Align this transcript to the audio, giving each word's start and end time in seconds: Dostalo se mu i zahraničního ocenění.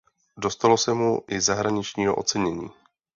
Dostalo 0.37 0.77
se 0.77 0.93
mu 0.93 1.21
i 1.27 1.39
zahraničního 1.41 2.15
ocenění. 2.15 2.69